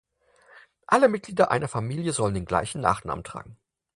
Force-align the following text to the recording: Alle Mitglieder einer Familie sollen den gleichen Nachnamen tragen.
Alle 0.87 1.09
Mitglieder 1.09 1.51
einer 1.51 1.67
Familie 1.67 2.11
sollen 2.11 2.33
den 2.33 2.45
gleichen 2.45 2.81
Nachnamen 2.81 3.23
tragen. 3.23 3.59